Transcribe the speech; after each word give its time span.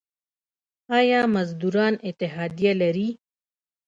آیا 0.97 1.21
مزدوران 1.35 1.93
اتحادیه 2.09 2.73
لري؟ 2.81 3.09